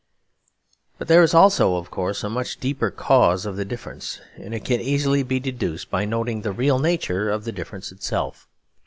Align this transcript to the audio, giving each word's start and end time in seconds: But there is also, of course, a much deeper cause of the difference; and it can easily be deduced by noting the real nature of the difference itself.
But 0.97 1.07
there 1.07 1.21
is 1.21 1.35
also, 1.35 1.75
of 1.75 1.91
course, 1.91 2.23
a 2.23 2.29
much 2.31 2.59
deeper 2.59 2.89
cause 2.89 3.45
of 3.45 3.55
the 3.55 3.63
difference; 3.63 4.19
and 4.35 4.51
it 4.51 4.65
can 4.65 4.81
easily 4.81 5.21
be 5.21 5.39
deduced 5.39 5.91
by 5.91 6.05
noting 6.05 6.41
the 6.41 6.51
real 6.51 6.79
nature 6.79 7.29
of 7.29 7.43
the 7.43 7.51
difference 7.51 7.91
itself. 7.91 8.47